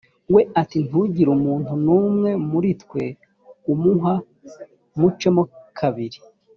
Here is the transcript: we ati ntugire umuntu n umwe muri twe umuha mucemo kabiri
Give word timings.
we 0.33 0.41
ati 0.61 0.77
ntugire 0.87 1.29
umuntu 1.37 1.71
n 1.85 1.87
umwe 1.99 2.29
muri 2.49 2.69
twe 2.81 3.03
umuha 3.73 4.13
mucemo 4.99 5.43
kabiri 5.79 6.19